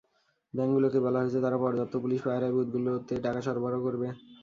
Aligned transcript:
ব্যাংকগুলোকে 0.53 0.99
বলা 1.05 1.19
হয়েছে, 1.21 1.39
তারা 1.45 1.57
পর্যাপ্ত 1.63 1.93
পুলিশ 2.03 2.19
পাহারায় 2.25 2.53
বুথগুলোতে 2.55 3.13
টাকা 3.25 3.39
সরববরাহ 3.45 3.79
করবে। 3.87 4.07